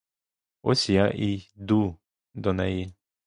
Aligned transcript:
Ось 0.61 0.89
я 0.89 1.07
й 1.09 1.43
іду 1.57 1.97
до 2.33 2.53
неї. 2.53 2.93